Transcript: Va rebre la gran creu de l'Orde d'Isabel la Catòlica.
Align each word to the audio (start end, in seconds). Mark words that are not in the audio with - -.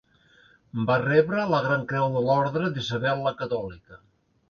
Va 0.91 0.95
rebre 1.03 1.45
la 1.53 1.61
gran 1.67 1.85
creu 1.93 2.09
de 2.17 2.25
l'Orde 2.31 2.75
d'Isabel 2.79 3.25
la 3.29 3.39
Catòlica. 3.45 4.05